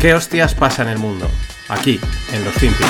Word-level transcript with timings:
¿Qué 0.00 0.14
hostias 0.14 0.54
pasa 0.54 0.80
en 0.80 0.88
el 0.88 0.98
mundo? 0.98 1.26
Aquí, 1.68 2.00
en 2.32 2.42
los 2.42 2.54
FinPix. 2.54 2.88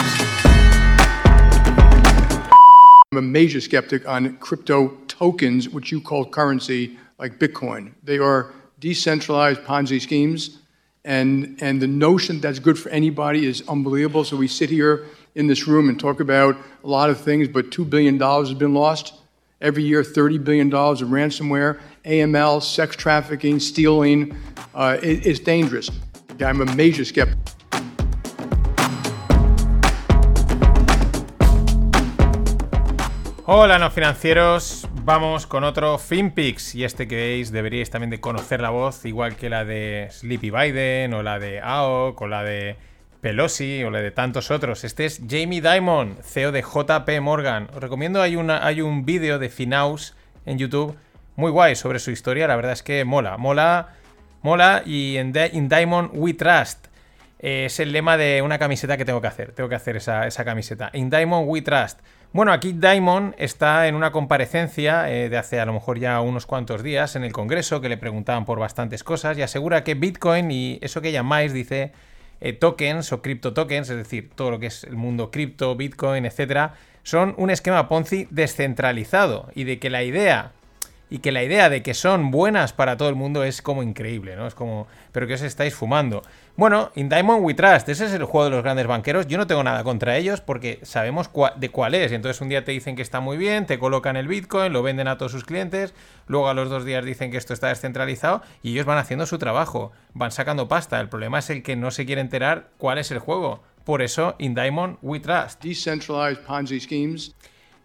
I'm 3.10 3.18
a 3.18 3.20
major 3.20 3.60
skeptic 3.60 4.06
on 4.06 4.36
crypto 4.36 4.96
tokens, 5.08 5.68
which 5.68 5.90
you 5.90 6.00
call 6.00 6.24
currency, 6.24 6.96
like 7.18 7.40
Bitcoin. 7.40 7.94
They 8.04 8.18
are 8.18 8.52
decentralized 8.78 9.62
Ponzi 9.62 10.00
schemes, 10.00 10.60
and, 11.04 11.58
and 11.60 11.82
the 11.82 11.88
notion 11.88 12.40
that's 12.40 12.60
good 12.60 12.78
for 12.78 12.90
anybody 12.90 13.44
is 13.44 13.64
unbelievable. 13.68 14.22
So 14.22 14.36
we 14.36 14.46
sit 14.46 14.70
here 14.70 15.06
in 15.34 15.48
this 15.48 15.66
room 15.66 15.88
and 15.88 15.98
talk 15.98 16.20
about 16.20 16.56
a 16.84 16.86
lot 16.86 17.10
of 17.10 17.20
things, 17.20 17.48
but 17.48 17.72
$2 17.72 17.90
billion 17.90 18.20
has 18.20 18.54
been 18.54 18.72
lost. 18.72 19.14
Every 19.60 19.82
year, 19.82 20.04
$30 20.04 20.44
billion 20.44 20.72
of 20.72 21.00
ransomware, 21.08 21.80
AML, 22.04 22.62
sex 22.62 22.94
trafficking, 22.94 23.58
stealing. 23.58 24.36
Uh, 24.72 24.96
it, 25.02 25.26
it's 25.26 25.40
dangerous. 25.40 25.90
Hola, 33.44 33.78
no 33.78 33.90
financieros. 33.90 34.88
Vamos 35.04 35.46
con 35.46 35.64
otro 35.64 35.98
FinPix. 35.98 36.74
Y 36.76 36.84
este 36.84 37.06
que 37.06 37.16
veis 37.16 37.52
deberíais 37.52 37.90
también 37.90 38.08
de 38.08 38.20
conocer 38.20 38.62
la 38.62 38.70
voz, 38.70 39.04
igual 39.04 39.36
que 39.36 39.50
la 39.50 39.66
de 39.66 40.08
Sleepy 40.10 40.50
Biden, 40.50 41.12
o 41.12 41.22
la 41.22 41.38
de 41.38 41.60
AOC, 41.60 42.22
o 42.22 42.26
la 42.26 42.42
de 42.42 42.76
Pelosi, 43.20 43.84
o 43.84 43.90
la 43.90 44.00
de 44.00 44.10
tantos 44.10 44.50
otros. 44.50 44.84
Este 44.84 45.04
es 45.04 45.20
Jamie 45.28 45.60
Dimon, 45.60 46.16
CEO 46.22 46.52
de 46.52 46.62
JP 46.62 47.20
Morgan. 47.20 47.68
Os 47.74 47.82
recomiendo, 47.82 48.22
hay, 48.22 48.36
una, 48.36 48.66
hay 48.66 48.80
un 48.80 49.04
vídeo 49.04 49.38
de 49.38 49.50
Finaus 49.50 50.16
en 50.46 50.56
YouTube 50.56 50.96
muy 51.36 51.50
guay 51.50 51.76
sobre 51.76 51.98
su 51.98 52.10
historia. 52.10 52.48
La 52.48 52.56
verdad 52.56 52.72
es 52.72 52.82
que 52.82 53.04
mola, 53.04 53.36
mola, 53.36 53.99
mola. 54.42 54.82
Y 54.84 55.16
en, 55.16 55.32
Diamond 55.32 56.10
We 56.12 56.34
Trust. 56.34 56.86
es 57.38 57.80
el 57.80 57.92
lema 57.92 58.16
de 58.16 58.42
una 58.42 58.58
camiseta 58.58 58.96
que 58.96 59.04
tengo 59.04 59.20
que 59.20 59.28
hacer. 59.28 59.52
Tengo 59.52 59.68
que 59.68 59.74
hacer 59.74 59.96
esa, 59.96 60.26
esa 60.26 60.44
camiseta. 60.44 60.90
In 60.92 61.10
Diamond 61.10 61.46
We 61.48 61.62
Trust. 61.62 62.00
Bueno, 62.32 62.52
aquí 62.52 62.72
Diamond 62.72 63.34
está 63.38 63.88
en 63.88 63.96
una 63.96 64.12
comparecencia 64.12 65.10
eh, 65.10 65.28
de 65.28 65.36
hace 65.36 65.58
a 65.58 65.66
lo 65.66 65.72
mejor 65.72 65.98
ya 65.98 66.20
unos 66.20 66.46
cuantos 66.46 66.84
días 66.84 67.16
en 67.16 67.24
el 67.24 67.32
Congreso 67.32 67.80
que 67.80 67.88
le 67.88 67.96
preguntaban 67.96 68.44
por 68.44 68.60
bastantes 68.60 69.02
cosas 69.02 69.36
y 69.36 69.42
asegura 69.42 69.82
que 69.82 69.94
Bitcoin 69.94 70.48
y 70.52 70.78
eso 70.80 71.00
que 71.00 71.10
llamáis, 71.10 71.52
dice, 71.52 71.90
eh, 72.40 72.52
tokens 72.52 73.12
o 73.12 73.20
cripto 73.20 73.52
tokens, 73.52 73.90
es 73.90 73.96
decir, 73.96 74.30
todo 74.32 74.52
lo 74.52 74.60
que 74.60 74.66
es 74.66 74.84
el 74.84 74.94
mundo 74.94 75.32
cripto, 75.32 75.74
Bitcoin, 75.74 76.24
etcétera, 76.24 76.74
son 77.02 77.34
un 77.36 77.50
esquema 77.50 77.88
Ponzi 77.88 78.28
descentralizado 78.30 79.50
y 79.56 79.64
de 79.64 79.80
que 79.80 79.90
la 79.90 80.04
idea 80.04 80.52
y 81.10 81.18
que 81.18 81.32
la 81.32 81.42
idea 81.42 81.68
de 81.68 81.82
que 81.82 81.92
son 81.92 82.30
buenas 82.30 82.72
para 82.72 82.96
todo 82.96 83.08
el 83.08 83.16
mundo 83.16 83.42
es 83.42 83.60
como 83.60 83.82
increíble, 83.82 84.36
¿no? 84.36 84.46
Es 84.46 84.54
como, 84.54 84.86
pero 85.12 85.26
que 85.26 85.34
os 85.34 85.42
estáis 85.42 85.74
fumando. 85.74 86.22
Bueno, 86.56 86.90
In 86.94 87.08
Diamond 87.08 87.44
We 87.44 87.54
Trust, 87.54 87.88
ese 87.88 88.04
es 88.04 88.12
el 88.12 88.24
juego 88.24 88.44
de 88.44 88.50
los 88.50 88.62
grandes 88.62 88.86
banqueros. 88.86 89.26
Yo 89.26 89.38
no 89.38 89.46
tengo 89.46 89.64
nada 89.64 89.82
contra 89.82 90.16
ellos 90.16 90.40
porque 90.40 90.78
sabemos 90.82 91.30
de 91.56 91.68
cuál 91.70 91.94
es. 91.94 92.12
Entonces 92.12 92.40
un 92.40 92.48
día 92.48 92.64
te 92.64 92.72
dicen 92.72 92.96
que 92.96 93.02
está 93.02 93.20
muy 93.20 93.36
bien, 93.36 93.66
te 93.66 93.78
colocan 93.78 94.16
el 94.16 94.28
Bitcoin, 94.28 94.72
lo 94.72 94.82
venden 94.82 95.08
a 95.08 95.18
todos 95.18 95.32
sus 95.32 95.44
clientes, 95.44 95.94
luego 96.26 96.48
a 96.48 96.54
los 96.54 96.70
dos 96.70 96.84
días 96.84 97.04
dicen 97.04 97.30
que 97.30 97.38
esto 97.38 97.54
está 97.54 97.68
descentralizado 97.68 98.42
y 98.62 98.72
ellos 98.72 98.86
van 98.86 98.98
haciendo 98.98 99.26
su 99.26 99.38
trabajo, 99.38 99.90
van 100.14 100.30
sacando 100.30 100.68
pasta. 100.68 101.00
El 101.00 101.08
problema 101.08 101.40
es 101.40 101.50
el 101.50 101.62
que 101.62 101.76
no 101.76 101.90
se 101.90 102.06
quiere 102.06 102.20
enterar 102.20 102.68
cuál 102.78 102.98
es 102.98 103.10
el 103.10 103.18
juego. 103.18 103.62
Por 103.84 104.02
eso, 104.02 104.36
In 104.38 104.54
Diamond 104.54 104.98
We 105.02 105.18
Trust. 105.18 105.64
Decentralized 105.64 106.44
Ponzi 106.44 106.78
schemes. 106.78 107.34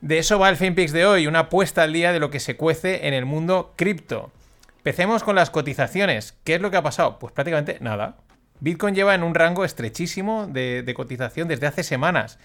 De 0.06 0.20
eso 0.20 0.38
va 0.38 0.50
el 0.50 0.56
FinPix 0.56 0.92
de 0.92 1.04
hoy, 1.04 1.26
una 1.26 1.40
apuesta 1.40 1.82
al 1.82 1.92
día 1.92 2.14
de 2.14 2.20
lo 2.20 2.30
que 2.30 2.40
se 2.40 2.56
cuece 2.56 3.08
en 3.08 3.16
el 3.16 3.26
mundo 3.26 3.74
cripto. 3.76 4.32
Empecemos 4.78 5.24
con 5.24 5.36
las 5.36 5.50
cotizaciones. 5.50 6.38
¿Qué 6.44 6.54
es 6.54 6.62
lo 6.62 6.70
que 6.70 6.78
ha 6.78 6.84
pasado? 6.84 7.18
Pues 7.18 7.34
prácticamente 7.34 7.80
nada. 7.82 8.18
Bitcoin 8.60 8.94
lleva 8.94 9.16
en 9.16 9.24
un 9.24 9.34
rango 9.34 9.66
estrechísimo 9.66 10.46
de, 10.46 10.94
cotización 10.96 11.48
desde 11.48 11.66
hace 11.66 11.82
semanas. 11.82 12.38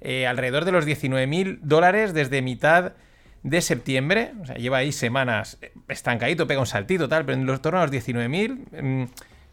Eh, 0.00 0.26
alrededor 0.26 0.64
de 0.64 0.72
los 0.72 0.86
19.000 0.86 1.58
dólares 1.60 2.14
desde 2.14 2.40
mitad 2.40 2.94
de 3.42 3.60
septiembre. 3.60 4.32
O 4.40 4.46
sea, 4.46 4.54
lleva 4.54 4.78
ahí 4.78 4.90
semanas 4.90 5.58
estancadito, 5.88 6.46
pega 6.46 6.60
un 6.60 6.66
saltito, 6.66 7.10
tal, 7.10 7.26
pero 7.26 7.36
en 7.36 7.44
los 7.44 7.60
torno 7.60 7.78
a 7.78 7.82
los 7.82 7.92
19.000. 7.92 8.82
Mm, 8.82 9.04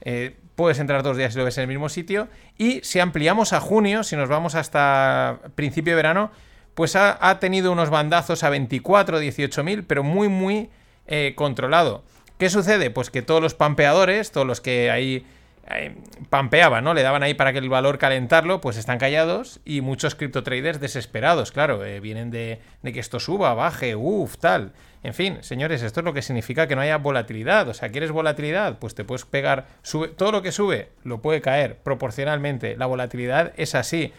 eh, 0.04 0.38
puedes 0.56 0.80
entrar 0.80 1.04
dos 1.04 1.18
días 1.18 1.36
y 1.36 1.38
lo 1.38 1.44
ves 1.44 1.58
en 1.58 1.64
el 1.64 1.68
mismo 1.68 1.90
sitio. 1.90 2.30
Y 2.58 2.80
si 2.84 3.02
ampliamos 3.02 3.52
a 3.52 3.60
junio, 3.60 4.06
si 4.06 4.16
nos 4.16 4.30
vamos 4.30 4.56
hasta 4.56 5.40
principio 5.56 5.92
de 5.92 5.98
verano, 5.98 6.32
pues 6.76 6.96
ha, 6.96 7.40
tenido 7.40 7.72
unos 7.72 7.90
bandazos 7.90 8.44
a 8.44 8.50
24, 8.50 9.20
18 9.20 9.64
mil, 9.64 9.84
pero 9.84 10.04
muy, 10.04 10.28
muy 10.30 10.70
eh, 11.08 11.34
controlado. 11.36 12.04
¿Qué 12.38 12.50
sucede? 12.50 12.90
Pues 12.90 13.10
que 13.10 13.22
todos 13.22 13.42
los 13.42 13.54
pampeadores, 13.54 14.32
todos 14.32 14.48
los 14.48 14.62
que 14.62 14.90
ahí 14.90 15.26
pampeaban, 16.30 16.84
¿no? 16.84 16.94
Le 16.94 17.04
daban 17.04 17.22
ahí 17.22 17.34
para 17.34 17.54
que 17.54 17.60
el 17.60 17.70
valor 17.70 17.98
calentarlo, 18.00 18.60
pues 18.60 18.78
están 18.78 18.98
callados 18.98 19.60
y 19.66 19.82
muchos 19.82 20.16
cripto 20.16 20.44
traders 20.44 20.80
desesperados, 20.80 21.52
claro, 21.52 21.86
eh, 21.86 22.00
vienen 22.00 22.32
de, 22.32 22.60
que 22.84 23.00
esto 23.00 23.20
suba, 23.20 23.54
baje, 23.54 23.96
uff, 23.96 24.38
tal. 24.38 24.74
En 25.04 25.14
fin, 25.14 25.38
señores, 25.42 25.82
esto 25.84 26.02
es 26.02 26.04
lo 26.04 26.14
que 26.14 26.22
significa 26.22 26.68
que 26.68 26.76
no 26.76 26.82
haya 26.82 26.98
volatilidad. 26.98 27.70
O 27.70 27.74
sea, 27.74 27.90
¿quieres 27.90 28.12
volatilidad? 28.12 28.80
Pues 28.80 28.96
te 28.96 29.04
puedes 29.04 29.26
pegar, 29.26 29.68
sube, 29.82 30.10
todo 30.10 30.32
lo 30.32 30.42
que 30.42 30.52
sube 30.52 30.90
lo 31.04 31.22
puede 31.22 31.40
caer 31.40 31.78
proporcionalmente. 31.78 32.76
La 32.76 32.86
volatilidad 32.86 33.54
es 33.56 33.76
así. 33.76 34.12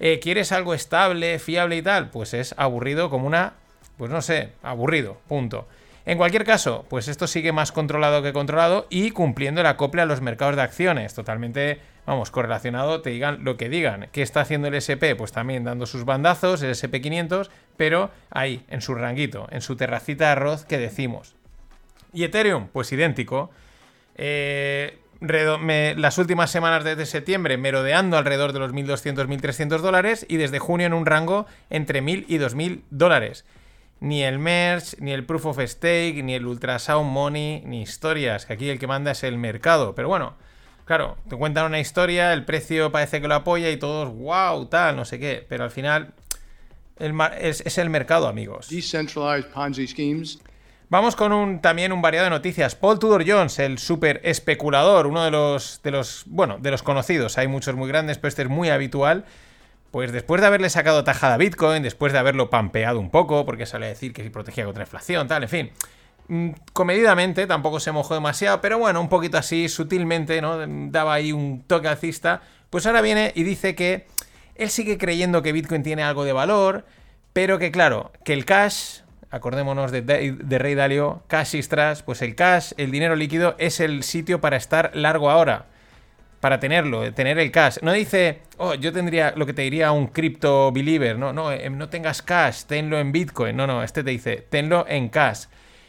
Eh, 0.00 0.20
¿Quieres 0.20 0.52
algo 0.52 0.74
estable, 0.74 1.38
fiable 1.38 1.76
y 1.76 1.82
tal? 1.82 2.10
Pues 2.10 2.34
es 2.34 2.54
aburrido 2.58 3.10
como 3.10 3.26
una... 3.26 3.54
Pues 3.96 4.10
no 4.10 4.22
sé, 4.22 4.50
aburrido, 4.62 5.18
punto. 5.28 5.68
En 6.06 6.18
cualquier 6.18 6.44
caso, 6.44 6.84
pues 6.90 7.08
esto 7.08 7.26
sigue 7.26 7.52
más 7.52 7.72
controlado 7.72 8.22
que 8.22 8.32
controlado 8.32 8.86
y 8.90 9.10
cumpliendo 9.12 9.62
el 9.62 9.66
acople 9.66 10.02
a 10.02 10.06
los 10.06 10.20
mercados 10.20 10.56
de 10.56 10.62
acciones. 10.62 11.14
Totalmente, 11.14 11.80
vamos, 12.04 12.30
correlacionado, 12.30 13.00
te 13.00 13.10
digan 13.10 13.44
lo 13.44 13.56
que 13.56 13.70
digan. 13.70 14.08
¿Qué 14.12 14.20
está 14.20 14.42
haciendo 14.42 14.68
el 14.68 14.74
SP? 14.76 15.16
Pues 15.16 15.32
también 15.32 15.64
dando 15.64 15.86
sus 15.86 16.04
bandazos, 16.04 16.62
el 16.62 16.72
SP500, 16.72 17.48
pero 17.78 18.10
ahí, 18.30 18.64
en 18.68 18.82
su 18.82 18.94
ranguito, 18.94 19.46
en 19.50 19.62
su 19.62 19.76
terracita 19.76 20.26
de 20.26 20.30
arroz 20.32 20.66
que 20.66 20.76
decimos. 20.76 21.36
Y 22.12 22.24
Ethereum, 22.24 22.68
pues 22.68 22.92
idéntico. 22.92 23.50
Eh, 24.16 24.98
las 25.26 26.18
últimas 26.18 26.50
semanas 26.50 26.84
desde 26.84 27.06
septiembre 27.06 27.56
merodeando 27.56 28.16
alrededor 28.16 28.52
de 28.52 28.58
los 28.58 28.72
1.200, 28.72 29.26
1.300 29.26 29.78
dólares 29.78 30.26
y 30.28 30.36
desde 30.36 30.58
junio 30.58 30.86
en 30.86 30.92
un 30.92 31.06
rango 31.06 31.46
entre 31.70 32.02
1.000 32.02 32.24
y 32.28 32.38
2.000 32.38 32.82
dólares. 32.90 33.44
Ni 34.00 34.22
el 34.22 34.38
merge, 34.38 34.96
ni 35.00 35.12
el 35.12 35.24
proof 35.24 35.46
of 35.46 35.60
stake, 35.60 36.22
ni 36.22 36.34
el 36.34 36.46
ultrasound 36.46 37.10
money, 37.10 37.62
ni 37.64 37.82
historias, 37.82 38.44
que 38.44 38.52
aquí 38.52 38.68
el 38.68 38.78
que 38.78 38.86
manda 38.86 39.12
es 39.12 39.24
el 39.24 39.38
mercado. 39.38 39.94
Pero 39.94 40.08
bueno, 40.08 40.34
claro, 40.84 41.16
te 41.28 41.36
cuentan 41.36 41.66
una 41.66 41.80
historia, 41.80 42.32
el 42.32 42.44
precio 42.44 42.92
parece 42.92 43.20
que 43.20 43.28
lo 43.28 43.34
apoya 43.34 43.70
y 43.70 43.76
todos, 43.78 44.14
wow, 44.14 44.66
tal, 44.66 44.96
no 44.96 45.04
sé 45.04 45.18
qué. 45.18 45.46
Pero 45.48 45.64
al 45.64 45.70
final 45.70 46.12
es, 46.98 47.62
es 47.62 47.78
el 47.78 47.88
mercado, 47.88 48.28
amigos. 48.28 48.68
Decentralized 48.68 49.50
Ponzi 49.52 49.86
schemes 49.86 50.38
Vamos 50.94 51.16
con 51.16 51.32
un, 51.32 51.58
también 51.60 51.92
un 51.92 52.02
variado 52.02 52.26
de 52.26 52.30
noticias. 52.30 52.76
Paul 52.76 53.00
Tudor 53.00 53.24
Jones, 53.26 53.58
el 53.58 53.78
super 53.78 54.20
especulador, 54.22 55.08
uno 55.08 55.24
de 55.24 55.32
los, 55.32 55.80
de 55.82 55.90
los, 55.90 56.22
bueno, 56.26 56.58
de 56.60 56.70
los 56.70 56.84
conocidos. 56.84 57.36
Hay 57.36 57.48
muchos 57.48 57.74
muy 57.74 57.88
grandes, 57.88 58.18
pero 58.18 58.28
este 58.28 58.42
es 58.42 58.48
muy 58.48 58.68
habitual. 58.70 59.24
Pues 59.90 60.12
después 60.12 60.40
de 60.40 60.46
haberle 60.46 60.70
sacado 60.70 61.02
tajada 61.02 61.34
a 61.34 61.36
Bitcoin, 61.36 61.82
después 61.82 62.12
de 62.12 62.20
haberlo 62.20 62.48
pampeado 62.48 63.00
un 63.00 63.10
poco, 63.10 63.44
porque 63.44 63.66
sale 63.66 63.88
decir 63.88 64.12
que 64.12 64.22
protegía 64.30 64.66
contra 64.66 64.84
inflación, 64.84 65.26
tal, 65.26 65.42
en 65.42 65.48
fin. 65.48 65.70
Mm, 66.28 66.50
comedidamente, 66.72 67.48
tampoco 67.48 67.80
se 67.80 67.90
mojó 67.90 68.14
demasiado, 68.14 68.60
pero 68.60 68.78
bueno, 68.78 69.00
un 69.00 69.08
poquito 69.08 69.36
así, 69.36 69.68
sutilmente, 69.68 70.40
¿no? 70.40 70.58
Daba 70.92 71.14
ahí 71.14 71.32
un 71.32 71.64
toque 71.66 71.88
alcista. 71.88 72.40
Pues 72.70 72.86
ahora 72.86 73.00
viene 73.00 73.32
y 73.34 73.42
dice 73.42 73.74
que 73.74 74.06
él 74.54 74.70
sigue 74.70 74.96
creyendo 74.96 75.42
que 75.42 75.50
Bitcoin 75.50 75.82
tiene 75.82 76.04
algo 76.04 76.22
de 76.22 76.32
valor, 76.32 76.84
pero 77.32 77.58
que 77.58 77.72
claro, 77.72 78.12
que 78.24 78.32
el 78.32 78.44
cash 78.44 79.00
acordémonos 79.34 79.90
de, 79.90 80.02
de, 80.02 80.58
Rey 80.58 80.76
Dalio, 80.76 81.22
cash 81.26 81.56
pues 82.04 82.22
el 82.22 82.36
cash, 82.36 82.72
el 82.76 82.92
dinero 82.92 83.16
líquido, 83.16 83.56
es 83.58 83.80
el 83.80 84.04
sitio 84.04 84.40
para 84.40 84.56
estar 84.56 84.92
largo 84.94 85.28
ahora. 85.28 85.66
Para 86.38 86.60
tenerlo, 86.60 87.12
tener 87.14 87.38
el 87.38 87.50
cash. 87.50 87.78
No 87.82 87.92
dice, 87.92 88.42
oh, 88.58 88.74
yo 88.74 88.92
tendría 88.92 89.32
lo 89.34 89.46
que 89.46 89.54
te 89.54 89.62
diría 89.62 89.90
un 89.92 90.08
crypto 90.08 90.70
believer. 90.70 91.18
No, 91.18 91.32
no, 91.32 91.50
eh, 91.50 91.68
no 91.68 91.88
tengas 91.88 92.22
cash, 92.22 92.64
tenlo 92.64 92.98
en 92.98 93.12
Bitcoin. 93.12 93.56
No, 93.56 93.66
no, 93.66 93.82
este 93.82 94.04
te 94.04 94.10
dice, 94.10 94.46
tenlo 94.50 94.84
en 94.86 95.08
cash. 95.08 95.46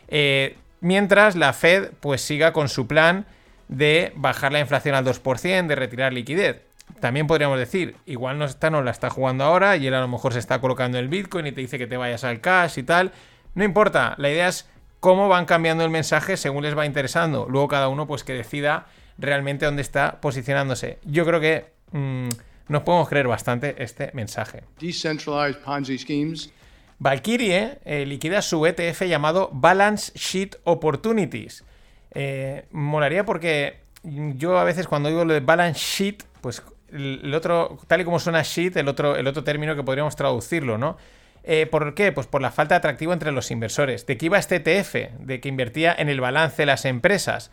Eh, 0.07 0.56
mientras 0.80 1.36
la 1.36 1.53
Fed, 1.53 1.91
pues 2.00 2.21
siga 2.21 2.51
con 2.51 2.69
su 2.69 2.88
plan 2.88 3.27
de 3.68 4.13
bajar 4.15 4.53
la 4.53 4.59
inflación 4.59 4.95
al 4.95 5.06
2%, 5.06 5.68
de 5.68 5.75
retirar 5.75 6.13
liquidez. 6.13 6.62
También 7.00 7.27
podríamos 7.27 7.59
decir, 7.59 7.98
igual 8.06 8.38
no, 8.39 8.45
está, 8.45 8.69
no 8.69 8.81
la 8.81 8.91
está 8.91 9.09
jugando 9.09 9.44
ahora 9.44 9.75
y 9.75 9.88
él 9.88 9.94
a 9.94 10.01
lo 10.01 10.07
mejor 10.07 10.33
se 10.33 10.39
está 10.39 10.62
colocando 10.62 10.98
el 10.98 11.09
Bitcoin 11.09 11.48
y 11.48 11.51
te 11.51 11.62
dice 11.62 11.77
que 11.77 11.88
te 11.88 11.98
vayas 11.98 12.24
al 12.24 12.39
cash 12.41 12.80
y 12.80 12.83
tal. 12.83 13.12
No 13.56 13.63
importa, 13.63 14.16
la 14.18 14.30
idea 14.30 14.50
es 14.50 14.69
cómo 15.00 15.28
van 15.28 15.46
cambiando 15.46 15.84
el 15.84 15.90
mensaje 15.90 16.38
según 16.38 16.63
les 16.63 16.78
va 16.78 16.86
interesando. 16.86 17.48
Luego 17.50 17.68
cada 17.68 17.88
uno 17.88 18.06
pues 18.06 18.24
que 18.24 18.34
decida 18.34 18.88
realmente 19.18 19.66
dónde 19.66 19.81
está 19.81 20.19
posicionándose. 20.19 21.00
Yo 21.04 21.25
creo 21.25 21.40
que 21.40 21.66
mm, 21.92 22.30
nos 22.68 22.84
podemos 22.84 23.07
creer 23.07 23.28
bastante 23.28 23.75
este 23.81 24.12
mensaje. 24.13 24.63
Decentralized 24.80 25.62
Ponzi 25.62 25.98
schemes. 25.98 26.52
Valkyrie 27.00 27.80
eh, 27.86 28.06
liquida 28.06 28.42
su 28.42 28.66
ETF 28.66 29.04
llamado 29.04 29.50
Balance 29.54 30.12
Sheet 30.16 30.58
Opportunities. 30.63 31.63
Eh, 32.13 32.66
molaría 32.72 33.25
porque 33.25 33.80
yo 34.04 34.58
a 34.58 34.63
veces 34.63 34.88
cuando 34.88 35.10
digo 35.10 35.25
lo 35.25 35.34
de 35.34 35.42
balance 35.42 35.80
sheet, 35.80 36.24
pues 36.42 36.63
el 36.92 37.34
otro, 37.34 37.78
tal 37.88 38.01
y 38.01 38.06
como 38.06 38.19
suena 38.19 38.42
sheet, 38.44 38.78
el 38.78 38.88
otro, 38.88 39.16
el 39.16 39.28
otro 39.28 39.44
término 39.44 39.75
que 39.75 39.84
podríamos 39.84 40.16
traducirlo, 40.16 40.78
¿no? 40.78 40.98
Eh, 41.47 41.68
¿Por 41.68 41.94
qué? 41.94 42.12
Pues 42.12 42.25
por 42.25 42.42
la 42.42 42.51
falta 42.51 42.74
de 42.74 42.80
atractivo 42.80 43.13
entre 43.13 43.31
los 43.31 43.51
inversores. 43.51 44.07
¿De 44.07 44.18
qué 44.18 44.25
iba 44.25 44.39
este 44.39 44.56
ETF? 44.56 45.19
De 45.19 45.39
que 45.39 45.47
invertía 45.47 45.95
en 45.95 46.09
el 46.09 46.19
balance 46.19 46.63
de 46.63 46.65
las 46.65 46.86
empresas. 46.86 47.51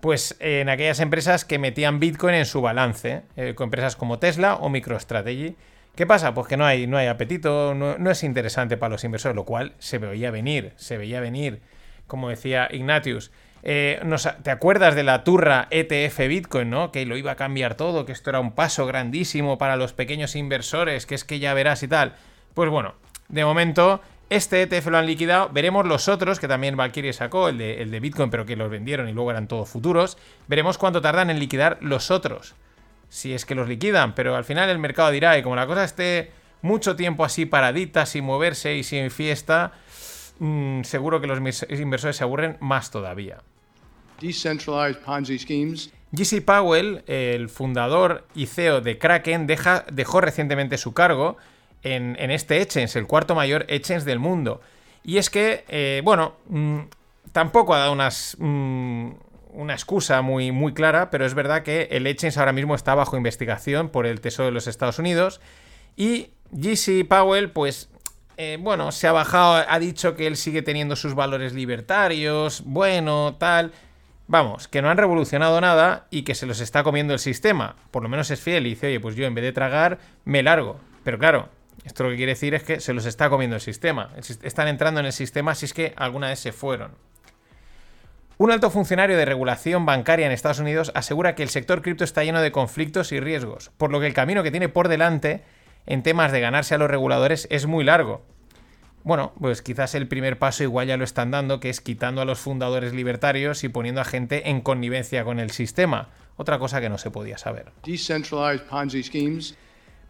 Pues 0.00 0.36
en 0.40 0.68
aquellas 0.68 1.00
empresas 1.00 1.46
que 1.46 1.58
metían 1.58 2.00
Bitcoin 2.00 2.34
en 2.34 2.44
su 2.44 2.60
balance, 2.60 3.22
eh, 3.36 3.54
con 3.54 3.66
empresas 3.66 3.96
como 3.96 4.18
Tesla 4.18 4.56
o 4.56 4.68
MicroStrategy. 4.68 5.56
¿Qué 5.94 6.06
pasa? 6.06 6.34
Pues 6.34 6.48
que 6.48 6.56
no 6.58 6.66
hay, 6.66 6.86
no 6.86 6.98
hay 6.98 7.06
apetito, 7.06 7.74
no, 7.74 8.10
es 8.10 8.22
interesante 8.24 8.76
para 8.76 8.92
los 8.92 9.04
inversores, 9.04 9.34
lo 9.34 9.44
cual 9.44 9.74
se 9.78 9.98
veía 9.98 10.30
venir, 10.30 10.72
se 10.76 10.96
veía 10.96 11.20
venir, 11.20 11.60
como 12.06 12.28
decía 12.28 12.68
Ignatius. 12.70 13.32
Eh, 13.62 14.00
¿Te 14.42 14.50
acuerdas 14.50 14.94
de 14.94 15.02
la 15.02 15.24
turra 15.24 15.66
ETF 15.70 16.18
Bitcoin, 16.28 16.70
no? 16.70 16.92
Que 16.92 17.04
lo 17.04 17.16
iba 17.16 17.32
a 17.32 17.36
cambiar 17.36 17.74
todo, 17.74 18.06
que 18.06 18.12
esto 18.12 18.30
era 18.30 18.40
un 18.40 18.52
paso 18.52 18.86
grandísimo 18.86 19.58
para 19.58 19.76
los 19.76 19.92
pequeños 19.92 20.36
inversores, 20.36 21.04
que 21.04 21.14
es 21.14 21.24
que 21.24 21.38
ya 21.38 21.52
verás 21.52 21.82
y 21.82 21.88
tal. 21.88 22.14
Pues 22.54 22.70
bueno, 22.70 22.94
de 23.30 23.44
momento, 23.44 24.00
este 24.28 24.62
ETF 24.62 24.86
lo 24.88 24.98
han 24.98 25.06
liquidado. 25.06 25.48
Veremos 25.50 25.86
los 25.86 26.08
otros, 26.08 26.38
que 26.38 26.48
también 26.48 26.76
Valkyrie 26.76 27.12
sacó, 27.12 27.48
el 27.48 27.58
de, 27.58 27.82
el 27.82 27.90
de 27.90 28.00
Bitcoin, 28.00 28.30
pero 28.30 28.46
que 28.46 28.56
los 28.56 28.70
vendieron 28.70 29.08
y 29.08 29.12
luego 29.12 29.30
eran 29.30 29.48
todos 29.48 29.68
futuros. 29.68 30.18
Veremos 30.48 30.78
cuánto 30.78 31.00
tardan 31.00 31.30
en 31.30 31.38
liquidar 31.38 31.78
los 31.80 32.10
otros. 32.10 32.54
Si 33.08 33.32
es 33.32 33.44
que 33.44 33.54
los 33.54 33.68
liquidan, 33.68 34.14
pero 34.14 34.36
al 34.36 34.44
final 34.44 34.68
el 34.70 34.78
mercado 34.78 35.10
dirá, 35.10 35.36
y 35.38 35.42
como 35.42 35.56
la 35.56 35.66
cosa 35.66 35.84
esté 35.84 36.30
mucho 36.62 36.96
tiempo 36.96 37.24
así 37.24 37.46
paradita, 37.46 38.06
sin 38.06 38.24
moverse 38.24 38.76
y 38.76 38.84
sin 38.84 39.10
fiesta, 39.10 39.72
mm, 40.38 40.82
seguro 40.82 41.20
que 41.20 41.26
los 41.26 41.38
inversores 41.70 42.16
se 42.16 42.24
aburren 42.24 42.56
más 42.60 42.90
todavía. 42.90 43.38
Decentralized 44.20 45.00
Ponzi 45.02 45.38
schemes. 45.38 45.92
GC 46.12 46.42
Powell, 46.42 47.02
el 47.06 47.48
fundador 47.48 48.26
y 48.34 48.46
CEO 48.46 48.80
de 48.80 48.98
Kraken, 48.98 49.46
dejó 49.46 50.20
recientemente 50.20 50.76
su 50.76 50.92
cargo 50.92 51.36
en, 51.82 52.30
este 52.30 52.60
Exchange, 52.60 52.96
el 52.96 53.06
cuarto 53.06 53.34
mayor 53.34 53.64
Exchange 53.68 54.04
del 54.04 54.18
mundo. 54.18 54.60
Y 55.02 55.18
es 55.18 55.30
que, 55.30 55.64
eh, 55.68 56.02
bueno, 56.04 56.34
mm, 56.48 56.80
tampoco 57.32 57.74
ha 57.74 57.78
dado 57.78 57.92
unas, 57.92 58.36
mm, 58.38 59.10
una 59.52 59.72
excusa 59.72 60.22
muy, 60.22 60.52
muy 60.52 60.74
clara, 60.74 61.10
pero 61.10 61.24
es 61.24 61.34
verdad 61.34 61.62
que 61.62 61.88
el 61.90 62.06
Exchange 62.06 62.38
ahora 62.38 62.52
mismo 62.52 62.74
está 62.74 62.94
bajo 62.94 63.16
investigación 63.16 63.88
por 63.88 64.06
el 64.06 64.20
Tesoro 64.20 64.46
de 64.46 64.52
los 64.52 64.66
Estados 64.66 64.98
Unidos. 64.98 65.40
Y 65.96 66.30
GC 66.52 67.04
Powell, 67.04 67.50
pues, 67.50 67.88
eh, 68.36 68.58
bueno, 68.60 68.92
se 68.92 69.06
ha 69.06 69.12
bajado, 69.12 69.64
ha 69.68 69.78
dicho 69.78 70.16
que 70.16 70.26
él 70.26 70.36
sigue 70.36 70.62
teniendo 70.62 70.96
sus 70.96 71.14
valores 71.14 71.52
libertarios, 71.52 72.62
bueno, 72.64 73.36
tal. 73.38 73.72
Vamos, 74.28 74.68
que 74.68 74.80
no 74.80 74.88
han 74.88 74.96
revolucionado 74.96 75.60
nada 75.60 76.06
y 76.10 76.22
que 76.22 76.36
se 76.36 76.46
los 76.46 76.60
está 76.60 76.84
comiendo 76.84 77.12
el 77.12 77.18
sistema. 77.18 77.74
Por 77.90 78.04
lo 78.04 78.08
menos 78.08 78.30
es 78.30 78.40
fiel 78.40 78.66
y 78.66 78.70
dice, 78.70 78.86
oye, 78.86 79.00
pues 79.00 79.16
yo 79.16 79.26
en 79.26 79.34
vez 79.34 79.42
de 79.42 79.52
tragar, 79.52 79.98
me 80.24 80.42
largo. 80.42 80.78
Pero 81.02 81.18
claro, 81.18 81.48
esto 81.84 82.04
lo 82.04 82.10
que 82.10 82.16
quiere 82.16 82.32
decir 82.32 82.54
es 82.54 82.62
que 82.62 82.80
se 82.80 82.92
los 82.92 83.06
está 83.06 83.30
comiendo 83.30 83.56
el 83.56 83.62
sistema. 83.62 84.10
Están 84.42 84.68
entrando 84.68 85.00
en 85.00 85.06
el 85.06 85.12
sistema 85.12 85.54
si 85.54 85.66
es 85.66 85.74
que 85.74 85.94
alguna 85.96 86.28
vez 86.28 86.38
se 86.38 86.52
fueron. 86.52 86.92
Un 88.38 88.50
alto 88.50 88.70
funcionario 88.70 89.18
de 89.18 89.26
regulación 89.26 89.84
bancaria 89.84 90.24
en 90.24 90.32
Estados 90.32 90.60
Unidos 90.60 90.92
asegura 90.94 91.34
que 91.34 91.42
el 91.42 91.50
sector 91.50 91.82
cripto 91.82 92.04
está 92.04 92.24
lleno 92.24 92.40
de 92.40 92.52
conflictos 92.52 93.12
y 93.12 93.20
riesgos, 93.20 93.70
por 93.76 93.90
lo 93.90 94.00
que 94.00 94.06
el 94.06 94.14
camino 94.14 94.42
que 94.42 94.50
tiene 94.50 94.70
por 94.70 94.88
delante 94.88 95.42
en 95.86 96.02
temas 96.02 96.32
de 96.32 96.40
ganarse 96.40 96.74
a 96.74 96.78
los 96.78 96.90
reguladores 96.90 97.46
es 97.50 97.66
muy 97.66 97.84
largo. 97.84 98.24
Bueno, 99.02 99.32
pues 99.40 99.62
quizás 99.62 99.94
el 99.94 100.08
primer 100.08 100.38
paso 100.38 100.62
igual 100.62 100.86
ya 100.86 100.96
lo 100.96 101.04
están 101.04 101.30
dando, 101.30 101.60
que 101.60 101.70
es 101.70 101.80
quitando 101.80 102.20
a 102.20 102.24
los 102.24 102.38
fundadores 102.38 102.92
libertarios 102.92 103.64
y 103.64 103.68
poniendo 103.68 104.00
a 104.00 104.04
gente 104.04 104.50
en 104.50 104.60
connivencia 104.60 105.24
con 105.24 105.38
el 105.38 105.50
sistema. 105.50 106.08
Otra 106.36 106.58
cosa 106.58 106.80
que 106.80 106.88
no 106.88 106.96
se 106.96 107.10
podía 107.10 107.38
saber. 107.38 107.72
Decentralized 107.84 108.66
Ponzi 108.68 109.02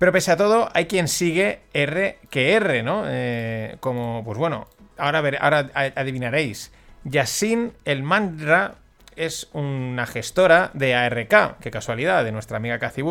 pero 0.01 0.13
pese 0.13 0.33
a 0.33 0.39
todo, 0.39 0.71
hay 0.73 0.87
quien 0.87 1.09
sigue 1.09 1.61
R 1.75 2.17
que 2.31 2.55
R, 2.55 2.83
¿no? 2.83 3.03
Eh, 3.07 3.77
como, 3.81 4.23
pues 4.25 4.39
bueno, 4.39 4.67
ahora, 4.97 5.21
ver, 5.21 5.37
ahora 5.43 5.71
adivinaréis. 5.75 6.73
Yasin 7.05 7.75
El 7.85 8.03
Mandra 8.03 8.77
es 9.15 9.49
una 9.53 10.07
gestora 10.07 10.71
de 10.73 10.95
ARK, 10.95 11.59
qué 11.61 11.71
casualidad, 11.71 12.25
de 12.25 12.33
nuestra 12.33 12.57
amiga 12.57 12.79
Cathy 12.79 13.03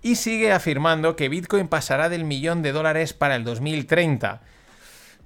y 0.00 0.14
sigue 0.14 0.50
afirmando 0.50 1.16
que 1.16 1.28
Bitcoin 1.28 1.68
pasará 1.68 2.08
del 2.08 2.24
millón 2.24 2.62
de 2.62 2.72
dólares 2.72 3.12
para 3.12 3.36
el 3.36 3.44
2030. 3.44 4.40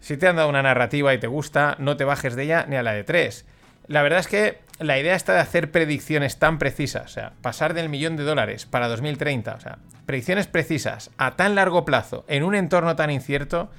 Si 0.00 0.16
te 0.16 0.26
han 0.26 0.34
dado 0.34 0.48
una 0.48 0.64
narrativa 0.64 1.14
y 1.14 1.18
te 1.18 1.28
gusta, 1.28 1.76
no 1.78 1.96
te 1.96 2.02
bajes 2.02 2.34
de 2.34 2.42
ella 2.42 2.66
ni 2.68 2.74
a 2.74 2.82
la 2.82 2.94
de 2.94 3.04
tres. 3.04 3.46
La 3.86 4.02
verdad 4.02 4.18
es 4.18 4.26
que 4.26 4.58
la 4.78 4.98
idea 4.98 5.14
está 5.14 5.34
de 5.34 5.40
hacer 5.40 5.70
predicciones 5.70 6.38
tan 6.38 6.58
precisas, 6.58 7.04
o 7.04 7.08
sea, 7.08 7.32
pasar 7.42 7.74
del 7.74 7.88
millón 7.88 8.16
de 8.16 8.24
dólares 8.24 8.66
para 8.66 8.88
2030, 8.88 9.54
o 9.54 9.60
sea, 9.60 9.78
predicciones 10.06 10.46
precisas 10.46 11.10
a 11.18 11.36
tan 11.36 11.54
largo 11.54 11.84
plazo 11.84 12.24
en 12.28 12.42
un 12.42 12.54
entorno 12.54 12.96
tan 12.96 13.10
incierto 13.10 13.70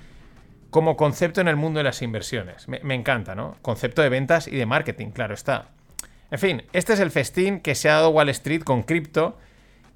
como 0.70 0.98
concepto 0.98 1.40
en 1.40 1.48
el 1.48 1.56
mundo 1.56 1.80
de 1.80 1.84
las 1.84 2.02
inversiones. 2.02 2.68
Me, 2.68 2.96
encanta, 2.96 3.36
¿no? 3.36 3.58
Concepto 3.62 4.02
de 4.02 4.10
ventas 4.10 4.48
y 4.48 4.56
de 4.56 4.66
marketing, 4.66 5.12
claro 5.12 5.36
está. 5.36 5.70
En 6.32 6.40
fin, 6.40 6.64
este 6.74 6.94
es 6.94 7.00
el 7.00 7.12
festín 7.12 7.60
que 7.60 7.76
se 7.76 7.90
ha 7.90 7.94
dado 7.94 8.10
Wall 8.10 8.30
Street 8.30 8.64
con 8.64 8.82
cripto. 8.82 9.38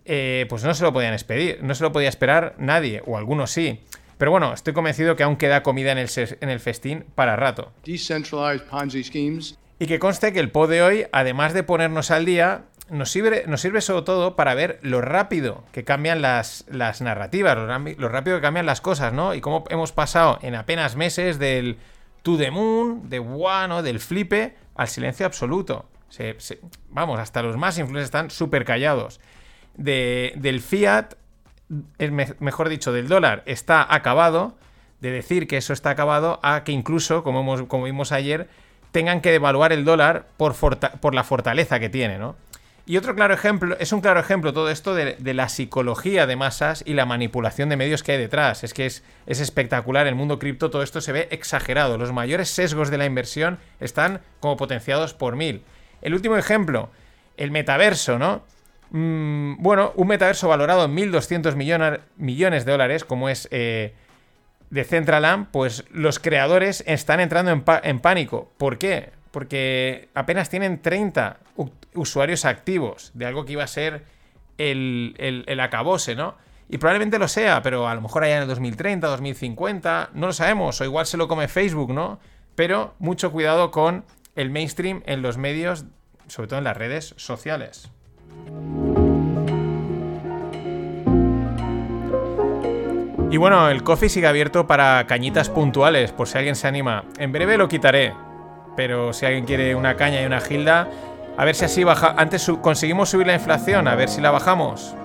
Eh, 0.05 0.45
pues 0.49 0.63
no 0.63 0.73
se 0.73 0.83
lo 0.83 0.93
podían 0.93 1.13
expedir, 1.13 1.61
no 1.63 1.73
se 1.73 1.83
lo 1.83 1.91
podía 1.91 2.07
esperar 2.07 2.53
nadie, 2.59 3.01
o 3.05 3.17
algunos 3.17 3.51
sí. 3.51 3.81
Pero 4.17 4.31
bueno, 4.31 4.53
estoy 4.53 4.73
convencido 4.73 5.15
que 5.15 5.23
aún 5.23 5.35
queda 5.35 5.63
comida 5.63 5.91
en 5.91 5.97
el, 5.97 6.09
en 6.15 6.49
el 6.49 6.59
festín 6.59 7.05
para 7.15 7.35
rato. 7.35 7.73
Decentralized 7.83 8.67
Ponzi 8.67 9.03
schemes 9.03 9.57
y 9.79 9.85
que 9.85 9.99
conste 9.99 10.33
que 10.33 10.39
el 10.39 10.51
pod 10.51 10.69
de 10.69 10.81
hoy, 10.81 11.05
además 11.11 11.53
de 11.53 11.63
ponernos 11.63 12.11
al 12.11 12.25
día, 12.25 12.63
nos 12.89 13.11
sirve, 13.11 13.43
nos 13.47 13.61
sirve 13.61 13.81
sobre 13.81 14.03
todo 14.03 14.35
para 14.35 14.55
ver 14.55 14.79
lo 14.81 15.01
rápido 15.01 15.63
que 15.71 15.83
cambian 15.83 16.21
las, 16.21 16.65
las 16.69 17.01
narrativas, 17.01 17.57
lo, 17.97 18.09
rápido 18.09 18.37
que 18.37 18.41
cambian 18.41 18.65
las 18.65 18.81
cosas, 18.81 19.13
¿no? 19.13 19.33
Y 19.33 19.41
cómo 19.41 19.65
hemos 19.69 19.91
pasado 19.91 20.39
en 20.41 20.55
apenas 20.55 20.95
meses 20.95 21.37
del 21.37 21.77
to 22.23 22.37
the 22.37 22.49
moon, 22.49 23.09
de 23.09 23.19
one, 23.19 23.81
del 23.83 23.99
flipe, 23.99 24.55
al 24.75 24.87
silencio 24.87 25.25
absoluto. 25.25 25.89
vamos, 26.89 27.19
hasta 27.19 27.41
los 27.43 27.57
más 27.57 27.77
influencers 27.77 28.05
están 28.05 28.29
súper 28.31 28.65
callados. 28.65 29.19
De, 29.75 30.33
del 30.37 30.61
fiat, 30.61 31.13
mejor 32.39 32.69
dicho, 32.69 32.91
del 32.91 33.07
dólar, 33.07 33.43
está 33.45 33.93
acabado. 33.93 34.57
De 34.99 35.11
decir 35.11 35.47
que 35.47 35.57
eso 35.57 35.73
está 35.73 35.91
acabado 35.91 36.39
a 36.41 36.63
que 36.63 36.71
incluso, 36.71 37.23
como, 37.23 37.41
hemos, 37.41 37.61
como 37.63 37.83
vimos 37.83 38.11
ayer, 38.11 38.49
tengan 38.91 39.21
que 39.21 39.31
devaluar 39.31 39.73
el 39.73 39.85
dólar 39.85 40.25
por, 40.37 41.13
la 41.13 41.23
fortaleza 41.23 41.79
que 41.79 41.89
tiene, 41.89 42.17
¿no? 42.17 42.35
Y 42.85 42.95
otro 42.95 43.15
claro 43.15 43.33
ejemplo, 43.33 43.75
es 43.79 43.91
un 43.91 43.99
claro 43.99 44.21
ejemplo 44.21 44.53
todo 44.53 44.69
esto 44.69 44.95
de, 44.95 45.17
la 45.33 45.49
psicología 45.49 46.25
de 46.25 46.37
masas 46.37 46.83
y 46.85 46.93
la 46.93 47.05
manipulación 47.05 47.67
de 47.67 47.75
medios 47.75 48.01
que 48.01 48.13
hay 48.13 48.17
detrás. 48.17 48.63
Es 48.63 48.73
que 48.73 48.85
es, 48.85 49.03
es 49.25 49.41
espectacular, 49.41 50.07
el 50.07 50.15
mundo 50.15 50.39
cripto 50.39 50.69
todo 50.69 50.83
esto 50.83 51.01
se 51.01 51.11
ve 51.11 51.27
exagerado. 51.31 51.97
Los 51.97 52.13
mayores 52.13 52.47
sesgos 52.49 52.89
de 52.89 52.97
la 52.97 53.05
inversión 53.05 53.59
están 53.81 54.21
como 54.39 54.55
potenciados 54.55 55.13
por 55.13 55.35
mil. 55.35 55.63
El 56.01 56.13
último 56.13 56.37
ejemplo, 56.37 56.89
el 57.35 57.51
metaverso, 57.51 58.17
¿no? 58.17 58.43
Mm, 58.91 59.61
bueno, 59.61 59.91
un 59.95 60.07
metaverso 60.07 60.47
valorado 60.47 60.85
en 60.85 60.95
1.200 60.95 61.55
millones, 61.55 61.99
millones 62.15 62.65
de 62.65 62.71
dólares, 62.71 63.03
como 63.03 63.27
es 63.29 63.47
eh, 63.51 63.93
de 64.69 64.83
Centraland, 64.83 65.47
pues 65.51 65.85
los 65.91 66.19
creadores 66.19 66.83
están 66.87 67.19
entrando 67.19 67.51
en, 67.51 67.99
pánico. 67.99 68.51
¿Por 68.57 68.77
qué? 68.77 69.11
Porque 69.31 70.09
apenas 70.13 70.49
tienen 70.49 70.81
30 70.81 71.37
usuarios 71.93 72.45
activos 72.45 73.11
de 73.13 73.25
algo 73.25 73.45
que 73.45 73.53
iba 73.53 73.63
a 73.63 73.67
ser 73.67 74.03
el, 74.57 75.15
el, 75.47 75.59
acabose, 75.59 76.15
¿no? 76.15 76.35
Y 76.69 76.79
probablemente 76.79 77.17
lo 77.17 77.27
sea, 77.27 77.61
pero 77.61 77.87
a 77.87 77.95
lo 77.95 78.01
mejor 78.01 78.23
allá 78.23 78.37
en 78.37 78.41
el 78.43 78.47
2030, 78.49 79.07
2050, 79.07 80.09
no 80.13 80.27
lo 80.27 80.33
sabemos, 80.33 80.81
o 80.81 80.83
igual 80.83 81.05
se 81.05 81.17
lo 81.17 81.27
come 81.27 81.47
Facebook, 81.47 81.93
¿no? 81.93 82.19
Pero 82.55 82.95
mucho 82.99 83.31
cuidado 83.31 83.71
con 83.71 84.03
el 84.35 84.49
mainstream 84.49 85.01
en 85.05 85.21
los 85.21 85.37
medios, 85.37 85.85
sobre 86.27 86.49
todo 86.49 86.59
en 86.59 86.65
las 86.65 86.75
redes 86.75 87.13
sociales. 87.17 87.89
Y 93.29 93.35
bueno, 93.35 93.69
el 93.69 93.83
coffee 93.83 94.07
sigue 94.07 94.25
abierto 94.25 94.67
para 94.67 95.05
cañitas 95.05 95.49
puntuales, 95.49 96.13
por 96.13 96.29
si 96.29 96.37
alguien 96.37 96.55
se 96.55 96.65
anima. 96.65 97.03
En 97.17 97.33
breve 97.33 97.57
lo 97.57 97.67
quitaré, 97.67 98.13
pero 98.77 99.11
si 99.11 99.25
alguien 99.25 99.43
quiere 99.43 99.75
una 99.75 99.97
caña 99.97 100.21
y 100.21 100.25
una 100.25 100.39
gilda, 100.39 100.87
a 101.35 101.43
ver 101.43 101.53
si 101.53 101.65
así 101.65 101.83
baja. 101.83 102.15
Antes 102.17 102.49
conseguimos 102.61 103.09
subir 103.09 103.27
la 103.27 103.33
inflación, 103.33 103.89
a 103.89 103.95
ver 103.95 104.07
si 104.07 104.21
la 104.21 104.31
bajamos. 104.31 104.95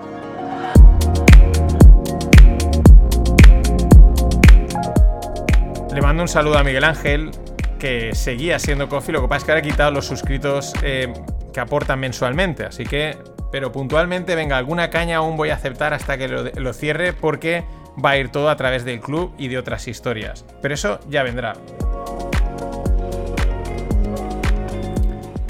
Le 5.93 6.01
mando 6.01 6.23
un 6.23 6.29
saludo 6.29 6.57
a 6.57 6.63
Miguel 6.63 6.85
Ángel, 6.85 7.31
que 7.77 8.15
seguía 8.15 8.57
siendo 8.57 8.87
coffee, 8.87 9.11
lo 9.11 9.21
que 9.21 9.27
pasa 9.27 9.39
es 9.39 9.43
que 9.43 9.51
ahora 9.51 9.59
he 9.59 9.69
quitado 9.69 9.91
los 9.91 10.07
suscritos 10.07 10.73
eh, 10.81 11.11
que 11.53 11.59
aportan 11.59 11.99
mensualmente, 11.99 12.63
así 12.63 12.85
que, 12.85 13.17
pero 13.51 13.73
puntualmente, 13.73 14.33
venga, 14.33 14.57
alguna 14.57 14.89
caña 14.89 15.17
aún 15.17 15.35
voy 15.35 15.49
a 15.49 15.55
aceptar 15.55 15.93
hasta 15.93 16.17
que 16.17 16.29
lo 16.29 16.73
cierre 16.73 17.11
porque 17.11 17.65
va 18.03 18.11
a 18.11 18.17
ir 18.17 18.29
todo 18.29 18.49
a 18.49 18.55
través 18.55 18.85
del 18.85 18.99
club 18.99 19.33
y 19.37 19.47
de 19.47 19.57
otras 19.57 19.87
historias. 19.87 20.45
Pero 20.61 20.73
eso 20.73 20.99
ya 21.09 21.23
vendrá. 21.23 21.53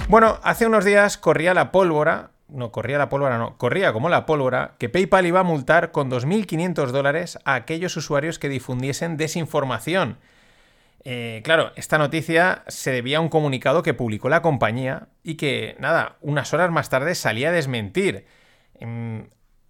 Bueno, 0.08 0.40
hace 0.44 0.68
unos 0.68 0.86
días 0.86 1.18
corría 1.18 1.54
la 1.54 1.72
pólvora, 1.72 2.32
no 2.48 2.72
corría 2.72 3.00
la 3.00 3.10
pólvora, 3.10 3.40
no, 3.40 3.58
corría 3.58 3.94
como 3.94 4.10
la 4.10 4.28
pólvora, 4.28 4.76
que 4.78 4.88
PayPal 4.88 5.26
iba 5.26 5.40
a 5.40 5.44
multar 5.44 5.92
con 5.92 6.12
2.500 6.12 6.92
dólares 6.92 7.40
a 7.46 7.56
aquellos 7.56 7.98
usuarios 7.98 8.38
que 8.38 8.48
difundiesen 8.48 9.18
desinformación. 9.18 10.20
Eh, 11.04 11.42
claro, 11.44 11.72
esta 11.76 11.98
noticia 11.98 12.64
se 12.68 12.92
debía 12.92 13.18
a 13.18 13.22
un 13.22 13.30
comunicado 13.30 13.84
que 13.84 13.94
publicó 13.94 14.30
la 14.30 14.42
compañía 14.42 15.08
y 15.24 15.36
que, 15.36 15.76
nada, 15.80 16.18
unas 16.22 16.54
horas 16.54 16.72
más 16.72 16.90
tarde 16.90 17.16
salía 17.16 17.50
a 17.50 17.52
desmentir. 17.52 18.26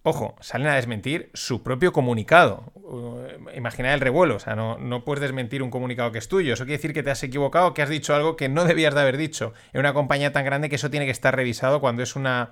Ojo, 0.06 0.36
salen 0.40 0.66
a 0.66 0.74
desmentir 0.74 1.30
su 1.32 1.62
propio 1.62 1.94
comunicado. 1.94 2.70
Uh, 2.74 3.20
el 3.54 4.00
revuelo, 4.00 4.36
o 4.36 4.38
sea, 4.38 4.54
no, 4.54 4.76
no, 4.76 5.02
puedes 5.02 5.22
desmentir 5.22 5.62
un 5.62 5.70
comunicado 5.70 6.12
que 6.12 6.18
es 6.18 6.28
tuyo. 6.28 6.52
Eso 6.52 6.64
quiere 6.64 6.76
decir 6.76 6.92
que 6.92 7.02
te 7.02 7.10
has 7.10 7.22
equivocado, 7.22 7.72
que 7.72 7.80
has 7.80 7.88
dicho 7.88 8.14
algo 8.14 8.36
que 8.36 8.50
no 8.50 8.66
debías 8.66 8.94
de 8.94 9.00
haber 9.00 9.16
dicho. 9.16 9.54
En 9.72 9.80
una 9.80 9.94
compañía 9.94 10.30
tan 10.30 10.44
grande 10.44 10.68
que 10.68 10.76
eso 10.76 10.90
tiene 10.90 11.06
que 11.06 11.10
estar 11.10 11.34
revisado 11.34 11.80
cuando 11.80 12.02
es 12.02 12.16
una, 12.16 12.50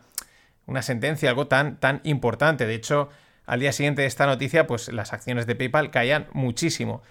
una 0.65 0.81
sentencia, 0.81 1.29
algo 1.29 1.47
tan, 1.47 1.79
tan 1.79 2.01
importante. 2.05 2.65
De 2.65 2.75
hecho, 2.75 3.11
al 3.45 3.61
día 3.61 3.73
siguiente 3.73 4.01
de 4.01 4.09
esta 4.09 4.25
noticia, 4.25 4.67
pues 4.67 4.91
las 4.91 5.13
acciones 5.13 5.47
de 5.47 5.55
PayPal 5.55 5.91
caían 5.91 6.29
muchísimo. 6.33 7.03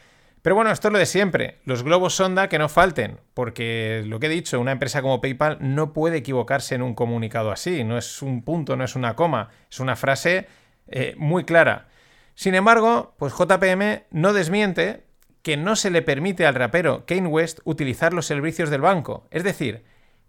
Pero 0.42 0.56
bueno, 0.56 0.72
esto 0.72 0.88
es 0.88 0.92
lo 0.92 1.00
de 1.00 1.06
siempre. 1.06 1.60
Los 1.66 1.84
globos 1.84 2.16
sonda 2.16 2.50
que 2.50 2.58
no 2.58 2.68
falten, 2.68 3.20
porque 3.34 4.04
lo 4.08 4.20
que 4.20 4.26
he 4.26 4.30
dicho, 4.30 4.60
una 4.60 4.72
empresa 4.72 5.02
como 5.02 5.22
PayPal 5.22 5.58
no 5.62 5.94
puede 5.94 6.18
equivocarse 6.18 6.74
en 6.74 6.82
un 6.82 6.96
comunicado 6.96 7.52
así. 7.52 7.84
No 7.84 7.98
es 7.98 8.22
un 8.24 8.44
punto, 8.44 8.76
no 8.76 8.84
es 8.84 8.96
una 8.96 9.16
coma, 9.16 9.50
es 9.70 9.80
una 9.80 9.96
frase 9.96 10.48
eh, 10.88 11.14
muy 11.18 11.44
clara. 11.44 11.90
Sin 12.34 12.56
embargo, 12.56 13.14
pues 13.18 13.34
JPM 13.34 14.04
no 14.10 14.34
desmiente 14.34 15.04
que 15.44 15.58
no 15.58 15.76
se 15.76 15.92
le 15.92 16.02
permite 16.02 16.46
al 16.46 16.56
rapero 16.56 17.06
Kane 17.06 17.28
West 17.28 17.60
utilizar 17.64 18.14
los 18.14 18.26
servicios 18.26 18.72
del 18.72 18.82
banco. 18.82 19.28
Es 19.30 19.44
decir, 19.44 19.84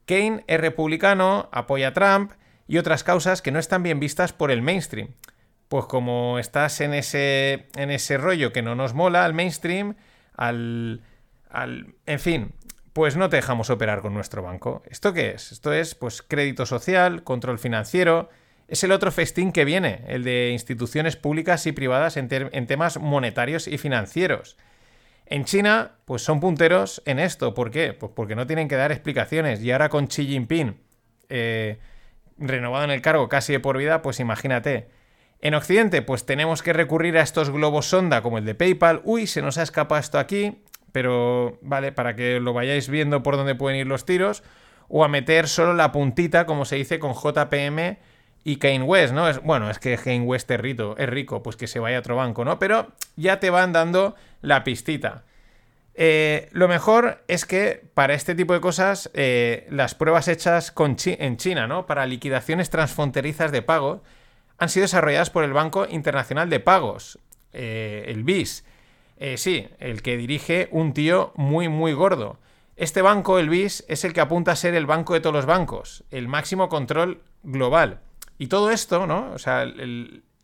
Kane 0.05 0.45
es 0.47 0.61
republicano, 0.61 1.49
apoya 1.53 1.89
a 1.89 1.93
Trump 1.95 2.33
y 2.69 2.77
otras 2.77 3.03
causas 3.03 3.41
que 3.41 3.51
no 3.51 3.59
están 3.59 3.83
bien 3.83 4.01
vistas 4.01 4.33
por 4.33 4.51
el 4.51 4.61
mainstream 4.61 5.09
pues 5.73 5.87
como 5.87 6.39
estás 6.39 6.83
en 6.83 6.93
ese, 6.93 7.69
en 7.77 7.91
ese 7.91 8.19
rollo 8.19 8.53
que 8.53 8.61
no 8.61 8.75
nos 8.75 8.93
mola 8.93 9.25
al 9.25 9.33
mainstream, 9.33 9.97
al, 10.37 11.01
al... 11.49 11.95
En 12.05 12.21
fin, 12.21 12.53
pues 12.93 13.17
no 13.17 13.31
te 13.31 13.37
dejamos 13.37 13.71
operar 13.71 14.03
con 14.03 14.13
nuestro 14.13 14.43
banco. 14.43 14.83
¿Esto 14.91 15.15
qué 15.15 15.31
es? 15.31 15.51
Esto 15.51 15.73
es 15.73 15.95
pues 15.95 16.21
crédito 16.21 16.67
social, 16.67 17.25
control 17.25 17.59
financiero. 17.59 18.29
Es 18.69 18.85
el 18.85 18.93
otro 18.93 19.11
festín 19.13 19.51
que 19.51 19.65
viene, 19.65 20.05
el 20.09 20.25
de 20.25 20.51
instituciones 20.51 21.17
públicas 21.17 21.67
y 21.67 21.73
privadas 21.73 22.19
en, 22.19 22.29
temas 22.29 22.99
monetarios 22.99 23.67
y 23.67 23.79
financieros. 23.79 24.59
En 25.25 25.47
China, 25.47 25.93
pues 26.05 26.21
son 26.21 26.39
punteros 26.39 27.01
en 27.07 27.19
esto. 27.19 27.55
¿Por 27.55 27.71
qué? 27.71 27.95
Pues 27.95 28.13
porque 28.15 28.37
no 28.37 28.47
tienen 28.47 28.69
que 28.69 28.77
dar 28.77 28.93
explicaciones. 28.93 29.63
Y 29.63 29.73
ahora 29.73 29.89
con 29.89 30.07
Xi 30.07 30.27
Jinping 30.27 30.77
eh, 31.31 31.79
renovado 32.37 32.85
en 32.85 32.91
el 32.91 33.01
cargo 33.01 33.31
casi 33.31 33.55
de 33.55 33.61
por 33.61 33.79
vida, 33.79 34.03
pues 34.03 34.21
imagínate. 34.21 35.01
En 35.43 35.55
Occidente, 35.55 36.03
pues 36.03 36.25
tenemos 36.25 36.63
que 36.63 36.73
recurrir 36.73 37.19
a 37.19 37.23
estos 37.23 37.51
globos 37.51 37.87
sonda 37.87 38.23
como 38.23 38.39
el 38.39 38.45
de 38.45 38.55
PayPal. 38.55 39.03
Uy, 39.03 39.27
se 39.27 39.43
nos 39.43 39.59
ha 39.59 39.65
escapado 39.65 40.01
esto 40.01 40.21
aquí, 40.21 40.63
pero 40.93 41.59
vale, 41.63 41.91
para 41.91 42.15
que 42.15 42.39
lo 42.39 42.53
vayáis 42.53 42.89
viendo 42.89 43.25
por 43.25 43.37
dónde 43.37 43.57
pueden 43.57 43.81
ir 43.81 43.89
los 43.89 44.05
tiros. 44.05 44.45
O 44.89 45.05
a 45.05 45.09
meter 45.09 45.49
solo 45.49 45.75
la 45.75 45.91
puntita, 45.91 46.47
como 46.47 46.65
se 46.65 46.77
dice, 46.77 47.01
con 47.01 47.15
JPM 47.15 47.99
y 48.45 48.57
Kane 48.57 48.85
West, 48.85 49.15
¿no? 49.15 49.29
Es, 49.29 49.43
bueno, 49.43 49.69
es 49.69 49.81
que 49.81 49.97
Kane 49.97 50.21
West 50.21 50.49
es 50.49 50.61
rico, 50.61 50.95
es 50.97 51.09
rico, 51.09 51.43
pues 51.43 51.57
que 51.57 51.67
se 51.67 51.81
vaya 51.81 51.97
a 51.97 52.01
otro 52.01 52.15
banco, 52.15 52.45
¿no? 52.45 52.61
Pero 52.61 52.93
ya 53.17 53.41
te 53.41 53.51
van 53.51 53.73
dando 53.73 54.15
la 54.43 54.63
pistita. 54.63 55.25
Eh, 55.95 56.51
lo 56.53 56.69
mejor 56.69 57.25
es 57.27 57.47
que 57.47 57.83
para 57.95 58.15
este 58.15 58.37
tipo 58.37 58.55
de 58.55 58.61
cosas, 58.61 59.11
eh, 59.15 59.67
las 59.71 59.97
pruebas 59.97 60.29
hechas 60.29 60.73
en 61.05 61.37
China, 61.37 61.67
¿no? 61.67 61.87
Para 61.87 62.07
liquidaciones 62.07 62.71
transfronterizas 62.71 63.51
de 63.51 63.63
pago, 63.63 64.05
han 64.63 64.69
sido 64.69 64.85
desarrolladas 64.85 65.31
por 65.31 65.43
el 65.43 65.53
Banco 65.53 65.89
Internacional 65.91 66.49
de 66.49 66.61
Pagos, 66.61 67.19
eh, 67.53 68.05
el 68.07 68.23
BIS. 68.23 68.65
Eh, 69.17 69.37
sí, 69.37 69.69
el 69.81 70.03
que 70.03 70.17
dirige 70.17 70.69
un 70.71 70.95
tío 70.95 71.33
muy, 71.35 71.69
muy 71.69 71.95
gordo. 71.95 72.39
Este 72.77 73.03
banco, 73.03 73.41
el 73.41 73.49
BIS, 73.49 73.85
es 73.89 74.05
el 74.05 74.13
que 74.13 74.21
apunta 74.21 74.53
a 74.53 74.57
ser 74.57 74.77
el 74.77 74.87
banco 74.87 75.15
de 75.15 75.21
todos 75.21 75.35
los 75.35 75.47
bancos, 75.47 76.05
el 76.13 76.29
máximo 76.29 76.69
control 76.69 77.23
global. 77.43 78.03
Y 78.39 78.47
todo 78.47 78.71
esto, 78.71 79.09
¿no? 79.09 79.33
O 79.33 79.39
sea, 79.41 79.67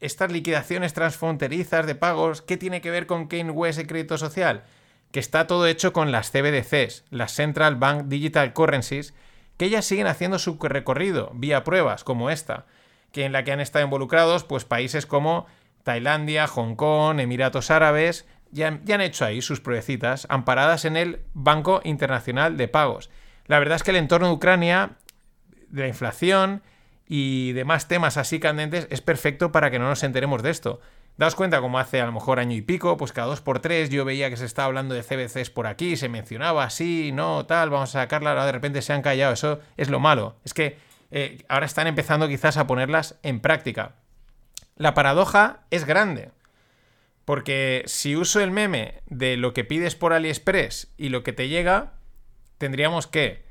estas 0.01 0.33
liquidaciones 0.33 0.95
transfronterizas 0.95 1.87
de 1.87 1.95
pagos, 1.95 2.43
¿qué 2.43 2.57
tiene 2.57 2.81
que 2.81 2.91
ver 2.91 3.07
con 3.07 3.29
Kane 3.29 3.53
West 3.53 3.79
y 3.79 3.85
crédito 3.85 4.19
social? 4.19 4.65
Que 5.13 5.21
está 5.21 5.47
todo 5.47 5.69
hecho 5.69 5.93
con 5.93 6.11
las 6.11 6.33
CBDCs, 6.33 7.05
las 7.11 7.35
Central 7.35 7.77
Bank 7.77 8.07
Digital 8.07 8.53
Currencies, 8.53 9.15
que 9.57 9.67
ellas 9.67 9.85
siguen 9.85 10.09
haciendo 10.09 10.41
su 10.41 10.59
recorrido 10.59 11.31
vía 11.35 11.63
pruebas 11.63 12.03
como 12.03 12.31
esta 12.31 12.67
que 13.13 13.25
en 13.25 13.33
la 13.33 13.45
que 13.45 13.53
han 13.53 13.61
estado 13.61 13.85
involucrados 13.85 14.45
pues 14.45 14.65
países 14.65 15.07
como 15.07 15.47
Tailandia, 15.83 16.47
Hong 16.47 16.75
Kong, 16.75 17.21
Emiratos 17.21 17.71
Árabes, 17.71 18.27
ya, 18.51 18.69
han 18.69 19.01
hecho 19.01 19.25
ahí 19.25 19.43
sus 19.43 19.61
pruebecitas 19.61 20.27
amparadas 20.31 20.85
en 20.85 20.97
el 20.97 21.21
Banco 21.35 21.81
Internacional 21.85 22.57
de 22.57 22.69
Pagos. 22.69 23.11
La 23.47 23.59
verdad 23.59 23.77
es 23.77 23.83
que 23.83 23.91
el 23.91 23.97
entorno 23.97 24.29
de 24.29 24.35
Ucrania, 24.35 24.93
de 25.69 25.83
la 25.83 25.89
inflación 25.89 26.63
y 27.07 27.53
demás 27.53 27.89
temas 27.89 28.17
así 28.17 28.41
candentes 28.41 28.87
es 28.91 29.01
perfecto 29.01 29.53
para 29.53 29.71
que 29.71 29.79
no 29.79 29.89
nos 29.89 30.03
enteremos 30.03 30.43
de 30.43 30.51
esto. 30.51 30.81
Daos 31.17 31.35
cuenta 31.35 31.61
como 31.61 31.81
hace 31.81 32.01
a 32.01 32.07
lo 32.07 32.13
mejor 32.13 32.39
año 32.39 32.55
y 32.55 32.63
pico, 32.63 32.97
pues 32.97 33.13
cada 33.13 33.27
dos 33.27 33.41
por 33.41 33.59
tres 33.59 33.91
yo 33.91 34.05
veía 34.05 34.31
que 34.31 34.37
se 34.37 34.45
estaba 34.45 34.67
hablando 34.67 34.95
de 34.95 35.03
CBCs 35.03 35.51
por 35.51 35.67
aquí, 35.67 35.97
se 35.97 36.09
mencionaba 36.09 36.63
así, 36.63 37.11
no, 37.13 37.45
tal, 37.45 37.71
vamos 37.71 37.91
a 37.97 38.03
sacarla, 38.03 38.31
ahora 38.31 38.47
de 38.47 38.53
repente 38.53 38.83
se 38.83 38.93
han 38.93 39.03
callado. 39.03 39.33
Eso 39.33 39.59
es 39.77 39.91
lo 39.91 39.99
malo. 39.99 40.37
Es 40.45 40.55
que 40.55 40.79
eh, 41.11 41.45
ahora 41.49 41.67
están 41.67 41.87
empezando 41.87 42.29
quizás 42.29 42.57
a 42.57 42.67
ponerlas 42.67 43.19
en 43.23 43.41
práctica. 43.41 43.97
La 44.77 44.95
paradoja 44.95 45.61
es 45.71 45.85
grande. 45.85 46.31
Porque 47.25 47.83
si 47.87 48.17
uso 48.17 48.41
el 48.41 48.51
meme 48.51 49.03
de 49.07 49.37
lo 49.37 49.53
que 49.53 49.65
pides 49.65 49.95
por 49.95 50.15
AliExpress 50.15 50.95
y 50.97 51.11
lo 51.11 51.23
que 51.23 51.35
te 51.35 51.49
llega, 51.49 51.93
tendríamos 52.57 53.07
que 53.07 53.45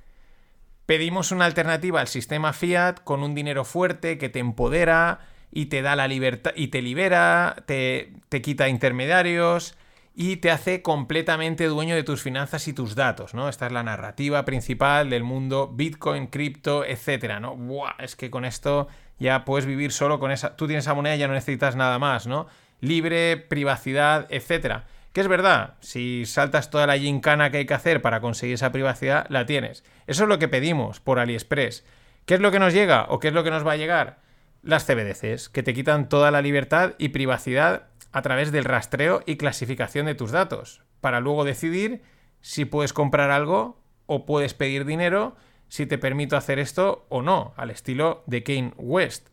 pedimos 0.88 1.32
una 1.32 1.46
alternativa 1.46 2.02
al 2.02 2.08
sistema 2.08 2.54
fiat 2.54 3.04
con 3.04 3.22
un 3.22 3.36
dinero 3.36 3.66
fuerte 3.66 4.18
que 4.18 4.30
te 4.30 4.40
empodera 4.40 5.20
y 5.52 5.68
te 5.68 5.82
da 5.82 5.96
la 5.96 6.08
libertad 6.08 6.54
y 6.56 6.70
te 6.70 6.82
libera, 6.82 7.56
te, 7.68 8.14
te 8.30 8.42
quita 8.42 8.68
intermediarios, 8.68 9.78
y 10.20 10.38
te 10.38 10.50
hace 10.50 10.82
completamente 10.82 11.66
dueño 11.66 11.94
de 11.94 12.02
tus 12.02 12.24
finanzas 12.24 12.68
y 12.68 12.74
tus 12.74 12.96
datos, 12.96 13.36
¿no? 13.36 13.50
Esta 13.50 13.68
es 13.68 13.72
la 13.72 13.84
narrativa 13.84 14.46
principal 14.46 15.12
del 15.12 15.24
mundo 15.24 15.72
Bitcoin, 15.72 16.26
cripto, 16.26 16.84
etcétera, 16.84 17.40
¿no? 17.40 17.56
Buah, 17.56 17.94
es 18.00 18.16
que 18.16 18.32
con 18.32 18.44
esto 18.44 18.88
ya 19.20 19.46
puedes 19.46 19.68
vivir 19.68 19.92
solo 19.92 20.20
con 20.20 20.32
esa... 20.32 20.56
Tú 20.56 20.66
tienes 20.66 20.86
esa 20.86 20.96
moneda 20.96 21.16
y 21.16 21.20
ya 21.20 21.28
no 21.28 21.36
necesitas 21.36 21.76
nada 21.76 22.00
más, 22.00 22.26
¿no? 22.26 22.48
Libre, 22.82 23.38
privacidad, 23.38 24.26
etcétera. 24.32 24.86
Que 25.14 25.22
es 25.22 25.28
verdad, 25.28 25.76
si 25.82 26.26
saltas 26.26 26.72
toda 26.72 26.88
la 26.88 26.98
gincana 26.98 27.52
que 27.52 27.58
hay 27.58 27.68
que 27.68 27.76
hacer 27.76 28.02
para 28.02 28.20
conseguir 28.20 28.56
esa 28.56 28.72
privacidad, 28.72 29.28
la 29.30 29.46
tienes. 29.46 29.84
Eso 30.08 30.24
es 30.24 30.30
lo 30.30 30.40
que 30.40 30.48
pedimos 30.48 31.00
por 31.00 31.20
AliExpress. 31.20 31.86
¿Qué 32.26 32.34
es 32.34 32.40
lo 32.40 32.50
que 32.50 32.58
nos 32.58 32.74
llega 32.74 33.06
o 33.10 33.20
qué 33.20 33.28
es 33.28 33.36
lo 33.36 33.44
que 33.44 33.52
nos 33.52 33.66
va 33.66 33.74
a 33.74 33.78
llegar? 33.78 34.18
Las 34.64 34.84
CBDCs, 34.88 35.50
que 35.50 35.62
te 35.62 35.76
quitan 35.76 36.10
toda 36.10 36.32
la 36.32 36.42
libertad 36.42 36.94
y 36.98 37.10
privacidad 37.10 37.84
a 38.12 38.22
través 38.22 38.52
del 38.52 38.66
rastreo 38.66 39.22
y 39.26 39.38
clasificación 39.38 40.06
de 40.06 40.16
tus 40.16 40.32
datos, 40.32 40.82
para 41.02 41.20
luego 41.20 41.44
decidir 41.44 42.02
si 42.42 42.66
puedes 42.66 42.94
comprar 42.94 43.32
algo 43.32 43.82
o 44.06 44.26
puedes 44.26 44.54
pedir 44.54 44.86
dinero, 44.86 45.36
si 45.68 45.86
te 45.86 45.98
permito 45.98 46.38
hacer 46.38 46.60
esto 46.60 47.06
o 47.10 47.22
no, 47.22 47.54
al 47.58 47.70
estilo 47.70 48.24
de 48.26 48.44
Kane 48.44 48.74
West. 48.78 49.30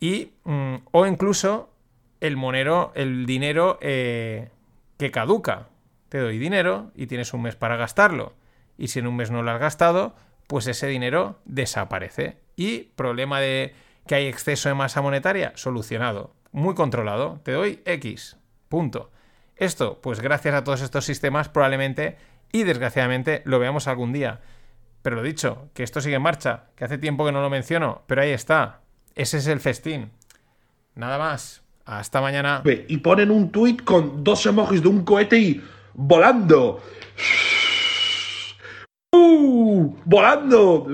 Y, 0.00 0.32
mm, 0.44 0.76
o 0.90 1.06
incluso 1.06 1.70
el 2.20 2.36
monero, 2.36 2.92
el 2.94 3.26
dinero 3.26 3.78
eh, 3.80 4.50
que 4.98 5.10
caduca. 5.10 5.68
Te 6.08 6.18
doy 6.18 6.38
dinero 6.38 6.90
y 6.94 7.06
tienes 7.06 7.32
un 7.32 7.42
mes 7.42 7.54
para 7.54 7.76
gastarlo. 7.76 8.34
Y 8.76 8.88
si 8.88 8.98
en 8.98 9.06
un 9.06 9.16
mes 9.16 9.30
no 9.30 9.42
lo 9.42 9.50
has 9.50 9.60
gastado, 9.60 10.16
pues 10.48 10.66
ese 10.66 10.88
dinero 10.88 11.38
desaparece. 11.44 12.38
Y 12.56 12.84
problema 12.96 13.40
de 13.40 13.74
que 14.06 14.16
hay 14.16 14.26
exceso 14.26 14.68
de 14.68 14.74
masa 14.74 15.02
monetaria, 15.02 15.52
solucionado 15.54 16.34
muy 16.52 16.74
controlado. 16.74 17.40
Te 17.42 17.52
doy 17.52 17.82
X. 17.84 18.36
Punto. 18.68 19.10
Esto, 19.56 20.00
pues 20.00 20.20
gracias 20.20 20.54
a 20.54 20.64
todos 20.64 20.80
estos 20.80 21.04
sistemas, 21.04 21.48
probablemente 21.48 22.16
y 22.52 22.64
desgraciadamente 22.64 23.42
lo 23.44 23.58
veamos 23.58 23.86
algún 23.86 24.12
día. 24.12 24.40
Pero 25.02 25.16
lo 25.16 25.22
dicho, 25.22 25.68
que 25.74 25.82
esto 25.82 26.00
sigue 26.00 26.16
en 26.16 26.22
marcha, 26.22 26.64
que 26.76 26.84
hace 26.84 26.98
tiempo 26.98 27.24
que 27.24 27.32
no 27.32 27.40
lo 27.40 27.50
menciono, 27.50 28.02
pero 28.06 28.22
ahí 28.22 28.30
está. 28.30 28.80
Ese 29.14 29.38
es 29.38 29.46
el 29.46 29.60
festín. 29.60 30.10
Nada 30.94 31.18
más. 31.18 31.62
Hasta 31.84 32.20
mañana. 32.20 32.62
Y 32.88 32.98
ponen 32.98 33.30
un 33.30 33.50
tuit 33.50 33.82
con 33.82 34.22
dos 34.22 34.46
emojis 34.46 34.82
de 34.82 34.88
un 34.88 35.04
cohete 35.04 35.38
y 35.38 35.64
volando. 35.94 36.80
¡Uh! 39.12 39.96
¡Volando! 40.04 40.86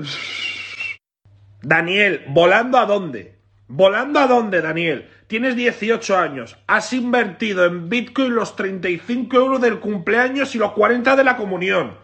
Daniel, 1.61 2.23
¿volando 2.29 2.77
a 2.77 2.85
dónde? 2.85 3.37
¿Volando 3.67 4.19
a 4.19 4.27
dónde, 4.27 4.61
Daniel? 4.61 5.09
Tienes 5.27 5.57
18 5.57 6.17
años, 6.17 6.57
has 6.67 6.93
invertido 6.93 7.65
en 7.65 7.89
Bitcoin 7.89 8.33
los 8.33 8.55
35 8.55 9.35
euros 9.35 9.61
del 9.61 9.79
cumpleaños 9.79 10.55
y 10.55 10.57
los 10.57 10.71
40 10.71 11.17
de 11.17 11.23
la 11.25 11.35
comunión. 11.35 11.97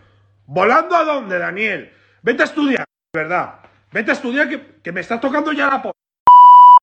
¿Volando 0.45 0.93
a 0.97 1.05
dónde, 1.05 1.39
Daniel? 1.39 1.93
Vete 2.21 2.41
a 2.43 2.45
estudiar, 2.45 2.83
¿verdad? 3.13 3.61
Vete 3.93 4.11
a 4.11 4.15
estudiar 4.15 4.49
que, 4.49 4.75
que 4.83 4.91
me 4.91 4.99
está 4.99 5.21
tocando 5.21 5.53
ya 5.53 5.69
la 5.69 5.81
polla. 5.81 5.92